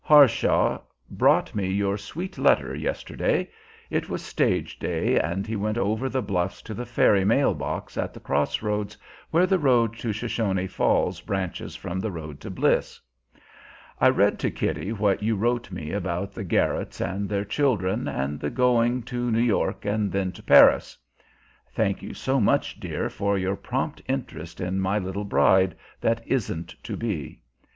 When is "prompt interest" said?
23.55-24.59